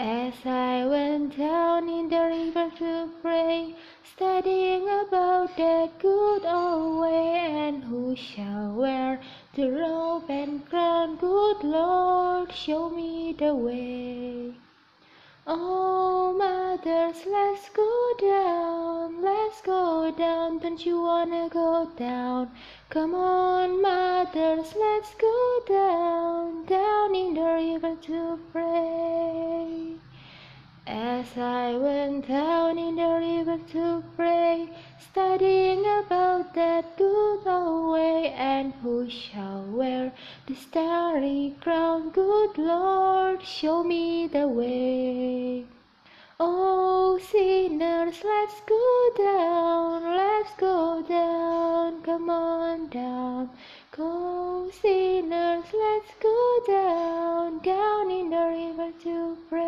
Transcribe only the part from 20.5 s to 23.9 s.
Don't you wanna go down? Come on,